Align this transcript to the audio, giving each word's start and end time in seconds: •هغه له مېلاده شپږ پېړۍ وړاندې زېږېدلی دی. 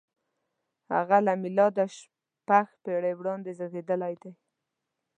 •هغه 0.93 1.17
له 1.25 1.33
مېلاده 1.43 1.85
شپږ 1.97 2.67
پېړۍ 2.83 3.13
وړاندې 3.15 3.51
زېږېدلی 3.57 4.13
دی. 4.21 4.31